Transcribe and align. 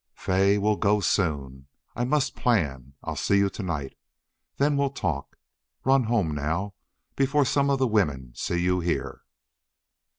"Fay, 0.15 0.57
we'll 0.57 0.77
go 0.77 0.99
soon. 0.99 1.67
I 1.95 2.05
must 2.05 2.35
plan. 2.35 2.95
I'll 3.03 3.15
see 3.15 3.37
you 3.37 3.51
to 3.51 3.61
night. 3.61 3.93
Then 4.57 4.75
we'll 4.75 4.89
talk. 4.89 5.37
Run 5.85 6.05
home 6.05 6.33
now, 6.33 6.73
before 7.15 7.45
some 7.45 7.69
of 7.69 7.77
the 7.77 7.85
women 7.85 8.33
see 8.33 8.57
you 8.61 8.79
here." 8.79 9.21